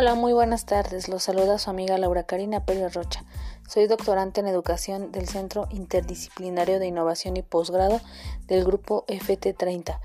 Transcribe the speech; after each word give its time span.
Hola, 0.00 0.14
muy 0.14 0.32
buenas 0.32 0.64
tardes. 0.64 1.08
Los 1.08 1.24
saluda 1.24 1.58
su 1.58 1.70
amiga 1.70 1.98
Laura 1.98 2.22
Karina 2.22 2.64
Pérez 2.64 2.94
Rocha. 2.94 3.24
Soy 3.68 3.88
doctorante 3.88 4.38
en 4.38 4.46
educación 4.46 5.10
del 5.10 5.26
Centro 5.26 5.66
Interdisciplinario 5.70 6.78
de 6.78 6.86
Innovación 6.86 7.36
y 7.36 7.42
Posgrado 7.42 8.00
del 8.46 8.64
Grupo 8.64 9.04
FT30 9.08 9.98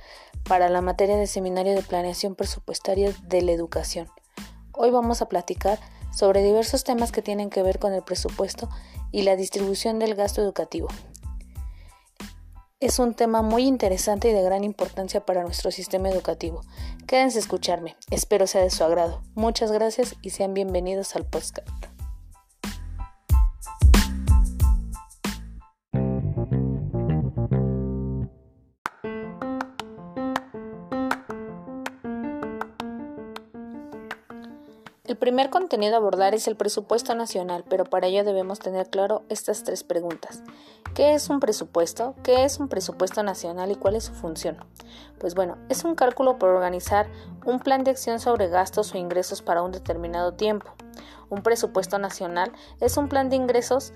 para 0.49 0.67
la 0.69 0.81
materia 0.81 1.15
de 1.15 1.27
Seminario 1.27 1.75
de 1.75 1.83
Planeación 1.83 2.33
Presupuestaria 2.33 3.13
de 3.27 3.43
la 3.43 3.51
Educación. 3.51 4.07
Hoy 4.71 4.89
vamos 4.89 5.21
a 5.21 5.29
platicar 5.29 5.77
sobre 6.11 6.41
diversos 6.41 6.83
temas 6.83 7.11
que 7.11 7.21
tienen 7.21 7.51
que 7.51 7.61
ver 7.61 7.77
con 7.77 7.93
el 7.93 8.01
presupuesto 8.01 8.69
y 9.11 9.21
la 9.21 9.35
distribución 9.35 9.99
del 9.99 10.15
gasto 10.15 10.41
educativo. 10.41 10.87
Es 12.83 12.99
un 12.99 13.13
tema 13.13 13.41
muy 13.41 13.63
interesante 13.63 14.29
y 14.29 14.33
de 14.33 14.41
gran 14.41 14.65
importancia 14.65 15.25
para 15.25 15.43
nuestro 15.43 15.71
sistema 15.71 16.09
educativo. 16.09 16.59
Quédense 17.07 17.37
a 17.37 17.39
escucharme, 17.39 17.95
espero 18.11 18.45
sea 18.45 18.61
de 18.61 18.69
su 18.71 18.83
agrado. 18.83 19.21
Muchas 19.35 19.71
gracias 19.71 20.17
y 20.21 20.31
sean 20.31 20.53
bienvenidos 20.53 21.15
al 21.15 21.23
podcast. 21.23 21.92
El 35.05 35.17
primer 35.17 35.49
contenido 35.49 35.95
a 35.95 35.97
abordar 35.97 36.33
es 36.33 36.47
el 36.47 36.55
presupuesto 36.55 37.13
nacional, 37.13 37.65
pero 37.67 37.83
para 37.83 38.07
ello 38.07 38.23
debemos 38.23 38.59
tener 38.59 38.89
claro 38.89 39.23
estas 39.27 39.63
tres 39.63 39.83
preguntas. 39.83 40.43
¿Qué 40.95 41.13
es 41.13 41.29
un 41.29 41.41
presupuesto? 41.41 42.15
¿Qué 42.23 42.45
es 42.45 42.57
un 42.57 42.69
presupuesto 42.69 43.21
nacional 43.21 43.69
y 43.69 43.75
cuál 43.75 43.97
es 43.97 44.05
su 44.05 44.13
función? 44.13 44.63
Pues 45.19 45.35
bueno, 45.35 45.57
es 45.67 45.83
un 45.83 45.95
cálculo 45.95 46.39
por 46.39 46.51
organizar 46.51 47.09
un 47.45 47.59
plan 47.59 47.83
de 47.83 47.91
acción 47.91 48.21
sobre 48.21 48.47
gastos 48.47 48.93
o 48.93 48.97
ingresos 48.97 49.41
para 49.41 49.61
un 49.61 49.73
determinado 49.73 50.35
tiempo. 50.35 50.73
Un 51.29 51.43
presupuesto 51.43 51.99
nacional 51.99 52.53
es 52.79 52.95
un 52.95 53.09
plan 53.09 53.29
de 53.29 53.35
ingresos 53.35 53.91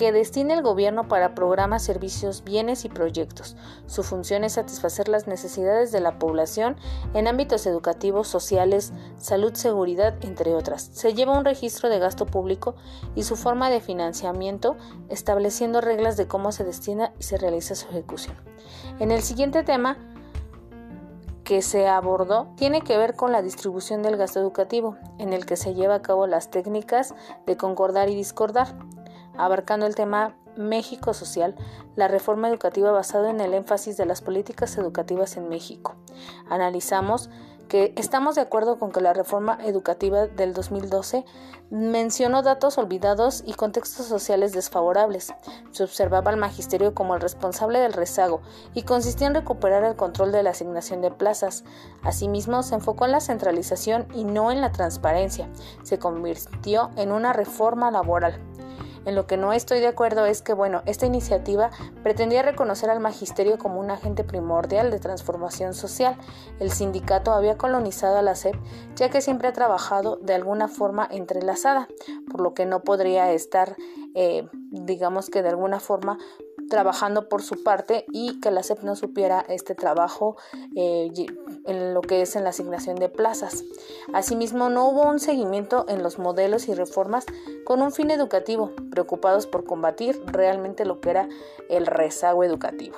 que 0.00 0.12
destina 0.12 0.54
el 0.54 0.62
gobierno 0.62 1.08
para 1.08 1.34
programas, 1.34 1.82
servicios, 1.82 2.42
bienes 2.42 2.86
y 2.86 2.88
proyectos. 2.88 3.54
Su 3.84 4.02
función 4.02 4.44
es 4.44 4.54
satisfacer 4.54 5.08
las 5.08 5.26
necesidades 5.26 5.92
de 5.92 6.00
la 6.00 6.18
población 6.18 6.76
en 7.12 7.28
ámbitos 7.28 7.66
educativos, 7.66 8.26
sociales, 8.26 8.94
salud, 9.18 9.52
seguridad, 9.52 10.14
entre 10.22 10.54
otras. 10.54 10.88
Se 10.94 11.12
lleva 11.12 11.36
un 11.36 11.44
registro 11.44 11.90
de 11.90 11.98
gasto 11.98 12.24
público 12.24 12.76
y 13.14 13.24
su 13.24 13.36
forma 13.36 13.68
de 13.68 13.82
financiamiento, 13.82 14.78
estableciendo 15.10 15.82
reglas 15.82 16.16
de 16.16 16.26
cómo 16.26 16.50
se 16.50 16.64
destina 16.64 17.12
y 17.18 17.24
se 17.24 17.36
realiza 17.36 17.74
su 17.74 17.86
ejecución. 17.90 18.36
En 19.00 19.10
el 19.10 19.20
siguiente 19.20 19.64
tema, 19.64 19.98
que 21.44 21.60
se 21.60 21.88
abordó 21.88 22.48
tiene 22.56 22.80
que 22.80 22.96
ver 22.96 23.16
con 23.16 23.32
la 23.32 23.42
distribución 23.42 24.02
del 24.02 24.16
gasto 24.16 24.40
educativo, 24.40 24.96
en 25.18 25.34
el 25.34 25.44
que 25.44 25.56
se 25.56 25.74
lleva 25.74 25.96
a 25.96 26.02
cabo 26.02 26.26
las 26.26 26.50
técnicas 26.50 27.14
de 27.44 27.58
concordar 27.58 28.08
y 28.08 28.14
discordar 28.14 28.68
abarcando 29.44 29.86
el 29.86 29.94
tema 29.94 30.36
México 30.56 31.14
Social, 31.14 31.54
la 31.96 32.08
reforma 32.08 32.48
educativa 32.48 32.90
basada 32.92 33.30
en 33.30 33.40
el 33.40 33.54
énfasis 33.54 33.96
de 33.96 34.06
las 34.06 34.20
políticas 34.20 34.76
educativas 34.78 35.36
en 35.36 35.48
México. 35.48 35.94
Analizamos 36.48 37.30
que 37.70 37.94
estamos 37.96 38.34
de 38.34 38.40
acuerdo 38.40 38.80
con 38.80 38.90
que 38.90 39.00
la 39.00 39.12
reforma 39.12 39.56
educativa 39.64 40.26
del 40.26 40.52
2012 40.54 41.24
mencionó 41.70 42.42
datos 42.42 42.78
olvidados 42.78 43.44
y 43.46 43.52
contextos 43.52 44.06
sociales 44.06 44.52
desfavorables. 44.52 45.32
Se 45.70 45.84
observaba 45.84 46.32
al 46.32 46.36
magisterio 46.36 46.94
como 46.94 47.14
el 47.14 47.20
responsable 47.20 47.78
del 47.78 47.92
rezago 47.92 48.42
y 48.74 48.82
consistía 48.82 49.28
en 49.28 49.36
recuperar 49.36 49.84
el 49.84 49.94
control 49.94 50.32
de 50.32 50.42
la 50.42 50.50
asignación 50.50 51.00
de 51.00 51.12
plazas. 51.12 51.62
Asimismo, 52.02 52.64
se 52.64 52.74
enfocó 52.74 53.04
en 53.04 53.12
la 53.12 53.20
centralización 53.20 54.08
y 54.14 54.24
no 54.24 54.50
en 54.50 54.60
la 54.60 54.72
transparencia. 54.72 55.48
Se 55.84 56.00
convirtió 56.00 56.90
en 56.96 57.12
una 57.12 57.32
reforma 57.32 57.92
laboral. 57.92 58.49
En 59.06 59.14
lo 59.14 59.26
que 59.26 59.36
no 59.36 59.52
estoy 59.52 59.80
de 59.80 59.86
acuerdo 59.86 60.26
es 60.26 60.42
que, 60.42 60.52
bueno, 60.52 60.82
esta 60.86 61.06
iniciativa 61.06 61.70
pretendía 62.02 62.42
reconocer 62.42 62.90
al 62.90 63.00
magisterio 63.00 63.58
como 63.58 63.80
un 63.80 63.90
agente 63.90 64.24
primordial 64.24 64.90
de 64.90 64.98
transformación 64.98 65.74
social. 65.74 66.16
El 66.58 66.70
sindicato 66.70 67.32
había 67.32 67.56
colonizado 67.56 68.18
a 68.18 68.22
la 68.22 68.34
SEP 68.34 68.56
ya 68.96 69.08
que 69.08 69.20
siempre 69.20 69.48
ha 69.48 69.52
trabajado 69.52 70.16
de 70.16 70.34
alguna 70.34 70.68
forma 70.68 71.08
entrelazada, 71.10 71.88
por 72.30 72.40
lo 72.40 72.54
que 72.54 72.66
no 72.66 72.82
podría 72.82 73.32
estar, 73.32 73.76
eh, 74.14 74.48
digamos 74.70 75.30
que 75.30 75.42
de 75.42 75.48
alguna 75.48 75.80
forma 75.80 76.18
trabajando 76.70 77.28
por 77.28 77.42
su 77.42 77.62
parte 77.62 78.06
y 78.10 78.40
que 78.40 78.50
la 78.50 78.62
SEP 78.62 78.82
no 78.82 78.96
supiera 78.96 79.44
este 79.48 79.74
trabajo 79.74 80.38
eh, 80.74 81.10
en 81.66 81.92
lo 81.92 82.00
que 82.00 82.22
es 82.22 82.36
en 82.36 82.44
la 82.44 82.50
asignación 82.50 82.96
de 82.96 83.10
plazas. 83.10 83.64
Asimismo, 84.14 84.70
no 84.70 84.88
hubo 84.88 85.02
un 85.02 85.20
seguimiento 85.20 85.84
en 85.88 86.02
los 86.02 86.18
modelos 86.18 86.68
y 86.68 86.74
reformas 86.74 87.26
con 87.66 87.82
un 87.82 87.92
fin 87.92 88.10
educativo, 88.10 88.72
preocupados 88.90 89.46
por 89.46 89.64
combatir 89.64 90.18
realmente 90.24 90.86
lo 90.86 91.00
que 91.00 91.10
era 91.10 91.28
el 91.68 91.86
rezago 91.86 92.44
educativo. 92.44 92.96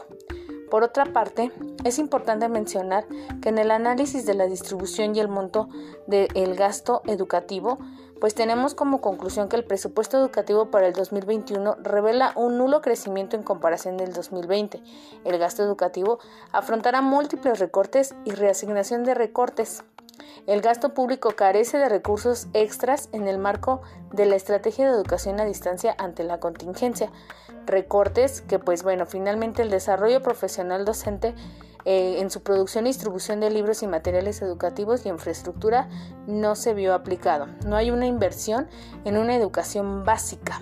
Por 0.70 0.84
otra 0.84 1.12
parte, 1.12 1.50
es 1.84 1.98
importante 1.98 2.48
mencionar 2.48 3.06
que 3.42 3.50
en 3.50 3.58
el 3.58 3.70
análisis 3.70 4.24
de 4.24 4.34
la 4.34 4.46
distribución 4.46 5.14
y 5.14 5.20
el 5.20 5.28
monto 5.28 5.68
del 6.06 6.54
gasto 6.54 7.02
educativo, 7.06 7.78
pues 8.22 8.36
tenemos 8.36 8.76
como 8.76 9.00
conclusión 9.00 9.48
que 9.48 9.56
el 9.56 9.64
presupuesto 9.64 10.16
educativo 10.16 10.70
para 10.70 10.86
el 10.86 10.92
2021 10.92 11.78
revela 11.82 12.32
un 12.36 12.56
nulo 12.56 12.80
crecimiento 12.80 13.34
en 13.34 13.42
comparación 13.42 13.96
del 13.96 14.12
2020. 14.12 14.80
El 15.24 15.38
gasto 15.38 15.64
educativo 15.64 16.20
afrontará 16.52 17.00
múltiples 17.00 17.58
recortes 17.58 18.14
y 18.24 18.30
reasignación 18.30 19.02
de 19.02 19.14
recortes. 19.14 19.82
El 20.46 20.60
gasto 20.60 20.94
público 20.94 21.32
carece 21.32 21.78
de 21.78 21.88
recursos 21.88 22.46
extras 22.52 23.08
en 23.10 23.26
el 23.26 23.38
marco 23.38 23.82
de 24.12 24.26
la 24.26 24.36
estrategia 24.36 24.86
de 24.86 24.92
educación 24.92 25.40
a 25.40 25.44
distancia 25.44 25.92
ante 25.98 26.22
la 26.22 26.38
contingencia. 26.38 27.10
Recortes 27.66 28.40
que, 28.42 28.60
pues 28.60 28.84
bueno, 28.84 29.04
finalmente 29.04 29.62
el 29.62 29.70
desarrollo 29.70 30.22
profesional 30.22 30.84
docente 30.84 31.34
eh, 31.84 32.16
en 32.20 32.30
su 32.30 32.42
producción 32.42 32.86
y 32.86 32.90
distribución 32.90 33.40
de 33.40 33.50
libros 33.50 33.82
y 33.82 33.86
materiales 33.86 34.40
educativos 34.42 35.04
y 35.04 35.08
infraestructura 35.08 35.88
no 36.26 36.54
se 36.54 36.74
vio 36.74 36.94
aplicado. 36.94 37.46
No 37.66 37.76
hay 37.76 37.90
una 37.90 38.06
inversión 38.06 38.68
en 39.04 39.16
una 39.16 39.34
educación 39.34 40.04
básica. 40.04 40.60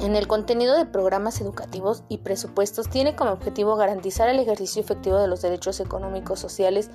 En 0.00 0.16
el 0.16 0.26
contenido 0.26 0.76
de 0.76 0.84
programas 0.84 1.40
educativos 1.40 2.02
y 2.08 2.18
presupuestos 2.18 2.88
tiene 2.88 3.14
como 3.14 3.30
objetivo 3.30 3.76
garantizar 3.76 4.28
el 4.28 4.40
ejercicio 4.40 4.82
efectivo 4.82 5.18
de 5.18 5.28
los 5.28 5.42
derechos 5.42 5.78
económicos, 5.78 6.40
sociales, 6.40 6.90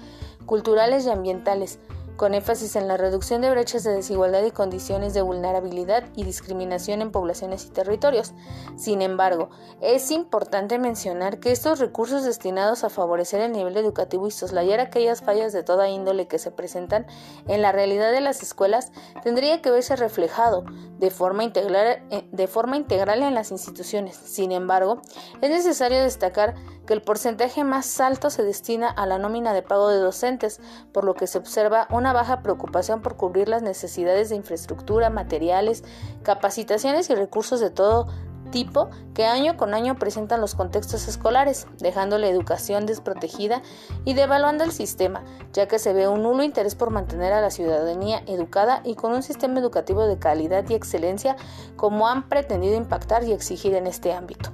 culturales 0.46 1.06
y 1.06 1.10
ambientales, 1.10 1.80
con 2.18 2.34
énfasis 2.34 2.76
en 2.76 2.88
la 2.88 2.98
reducción 2.98 3.42
de 3.42 3.52
brechas 3.52 3.84
de 3.84 3.94
desigualdad 3.94 4.44
y 4.44 4.52
condiciones 4.52 5.14
de 5.14 5.22
vulnerabilidad 5.22 6.04
y 6.16 6.24
discriminación 6.24 7.02
en 7.02 7.12
poblaciones 7.12 7.66
y 7.66 7.70
territorios. 7.70 8.34
Sin 8.76 9.02
embargo, 9.02 9.50
es 9.82 10.12
importante 10.12 10.80
mencionar 10.80 11.40
que 11.40 11.52
estos 11.52 11.80
recursos 11.80 12.24
destinados 12.24 12.84
a 12.84 12.90
favorecer 12.90 13.40
el 13.42 13.52
nivel 13.52 13.78
educativo 13.78 14.28
y 14.28 14.32
soslayar 14.32 14.80
aquellas 14.80 15.22
fallas 15.22 15.54
de 15.54 15.64
toda 15.64 15.90
índole 15.90 16.28
que 16.28 16.40
se 16.40 16.52
presentan 16.52 17.06
en 17.48 17.62
la 17.62 17.72
realidad 17.72 18.12
de 18.12 18.22
las 18.22 18.42
escuelas 18.42 18.92
tendría 19.24 19.62
que 19.62 19.72
verse 19.72 19.96
reflejado 19.96 20.66
de 20.98 21.12
forma 21.12 21.44
integral, 21.44 22.04
eh, 22.10 22.28
de 22.32 22.48
forma 22.48 22.78
integral 22.78 23.22
en 23.22 23.36
las 23.36 23.52
instituciones. 23.52 24.16
Sin 24.16 24.52
embargo, 24.52 25.02
es 25.42 25.50
necesario 25.50 26.02
destacar 26.02 26.56
que 26.88 26.94
el 26.94 27.04
porcentaje 27.04 27.64
más 27.64 28.00
alto 28.00 28.32
se 28.32 28.44
destina 28.44 28.90
a 28.90 29.06
la 29.06 29.20
nómina 29.20 29.54
de 29.54 29.62
pago 29.62 29.90
de 29.90 30.00
docentes, 30.00 30.60
por 30.94 31.04
lo 31.04 31.14
que 31.14 31.28
se 31.28 31.38
observa 31.38 31.88
una 31.92 32.07
baja 32.14 32.42
preocupación 32.42 33.02
por 33.02 33.16
cubrir 33.16 33.50
las 33.50 33.62
necesidades 33.62 34.30
de 34.30 34.36
infraestructura, 34.36 35.10
materiales, 35.10 35.84
capacitaciones 36.24 37.10
y 37.10 37.16
recursos 37.16 37.60
de 37.60 37.70
todo 37.70 38.08
tipo 38.52 38.90
que 39.14 39.26
año 39.26 39.58
con 39.58 39.74
año 39.74 39.96
presentan 39.96 40.42
los 40.42 40.56
contextos 40.56 41.08
escolares, 41.08 41.68
dejando 41.80 42.18
la 42.18 42.28
educación 42.28 42.86
desprotegida 42.86 43.62
y 44.06 44.14
devaluando 44.14 44.64
el 44.64 44.72
sistema, 44.72 45.24
ya 45.54 45.68
que 45.68 45.80
se 45.80 45.94
ve 45.94 46.08
un 46.08 46.24
nulo 46.24 46.44
interés 46.44 46.76
por 46.76 46.90
mantener 46.90 47.34
a 47.34 47.42
la 47.42 47.52
ciudadanía 47.52 48.24
educada 48.28 48.82
y 48.84 48.96
con 48.96 49.14
un 49.14 49.24
sistema 49.24 49.60
educativo 49.60 50.06
de 50.06 50.20
calidad 50.20 50.66
y 50.70 50.76
excelencia 50.76 51.36
como 51.76 52.08
han 52.08 52.30
pretendido 52.30 52.76
impactar 52.76 53.24
y 53.24 53.34
exigir 53.34 53.76
en 53.76 53.88
este 53.88 54.14
ámbito. 54.14 54.52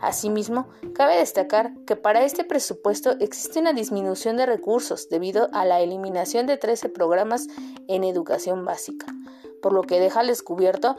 Asimismo, 0.00 0.68
cabe 0.94 1.18
destacar 1.18 1.72
que 1.86 1.96
para 1.96 2.24
este 2.24 2.44
presupuesto 2.44 3.16
existe 3.20 3.60
una 3.60 3.72
disminución 3.72 4.36
de 4.36 4.46
recursos 4.46 5.08
debido 5.08 5.48
a 5.52 5.64
la 5.64 5.80
eliminación 5.80 6.46
de 6.46 6.56
13 6.56 6.88
programas 6.88 7.48
en 7.86 8.04
educación 8.04 8.64
básica, 8.64 9.06
por 9.60 9.72
lo 9.72 9.82
que 9.82 10.00
deja 10.00 10.20
al 10.20 10.28
descubierto 10.28 10.96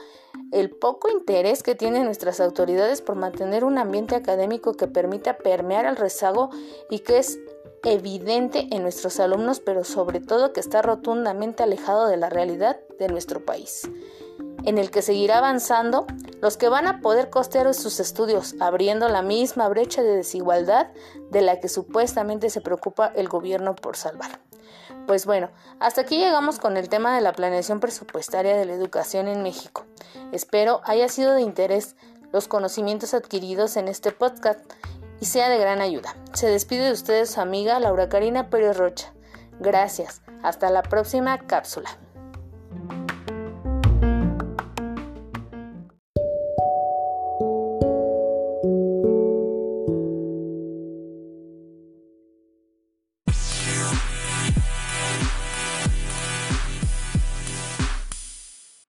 el 0.52 0.70
poco 0.70 1.10
interés 1.10 1.64
que 1.64 1.76
tienen 1.76 2.06
nuestras 2.06 2.40
autoridades 2.40 3.02
por 3.02 3.16
mantener 3.16 3.64
un 3.64 3.78
ambiente 3.78 4.16
académico 4.16 4.74
que 4.74 4.88
permita 4.88 5.38
permear 5.38 5.86
el 5.86 5.96
rezago 5.96 6.50
y 6.90 7.00
que 7.00 7.18
es 7.18 7.40
evidente 7.84 8.68
en 8.70 8.84
nuestros 8.84 9.20
alumnos, 9.20 9.60
pero 9.60 9.84
sobre 9.84 10.20
todo 10.20 10.54
que 10.54 10.60
está 10.60 10.84
rotundamente 10.84 11.64
alejado 11.64 12.06
de 12.08 12.18
la 12.18 12.30
realidad 12.30 12.80
de 13.00 13.08
nuestro 13.08 13.44
país 13.44 13.90
en 14.66 14.78
el 14.78 14.92
que 14.92 15.02
seguirá 15.02 15.40
avanzando 15.40 16.06
los 16.42 16.58
que 16.58 16.70
van 16.70 16.88
a 16.88 17.00
poder 17.02 17.30
costear 17.30 17.74
sus 17.74 18.00
estudios, 18.00 18.56
abriendo 18.60 19.08
la 19.08 19.22
misma 19.22 19.70
brecha 19.70 20.02
de 20.02 20.18
desigualdad 20.18 20.88
de 21.30 21.42
la 21.42 21.60
que 21.60 21.70
supuestamente 21.70 22.50
se 22.50 22.62
preocupa 22.62 23.12
el 23.16 23.30
gobierno 23.30 23.76
por 23.76 23.96
salvar. 23.96 24.42
Pues 25.08 25.26
bueno, 25.26 25.50
hasta 25.80 26.02
aquí 26.02 26.18
llegamos 26.18 26.60
con 26.60 26.78
el 26.78 26.90
tema 26.90 27.16
de 27.16 27.22
la 27.22 27.34
planeación 27.34 27.80
presupuestaria 27.80 28.56
de 28.56 28.66
la 28.66 28.74
educación 28.74 29.28
en 29.28 29.44
México. 29.44 29.86
Espero 30.32 30.82
haya 30.84 31.08
sido 31.10 31.34
de 31.34 31.42
interés 31.42 31.96
los 32.32 32.48
conocimientos 32.48 33.14
adquiridos 33.14 33.78
en 33.78 33.88
este 33.88 34.12
podcast 34.12 34.60
y 35.20 35.26
sea 35.26 35.50
de 35.50 35.58
gran 35.58 35.82
ayuda. 35.82 36.16
Se 36.34 36.48
despide 36.48 36.86
de 36.86 36.92
ustedes 36.92 37.32
su 37.32 37.42
amiga 37.42 37.80
Laura 37.80 38.10
Karina 38.10 38.50
Pérez 38.50 38.78
Rocha. 38.78 39.14
Gracias. 39.60 40.22
Hasta 40.42 40.70
la 40.72 40.82
próxima 40.82 41.38
cápsula. 41.38 41.90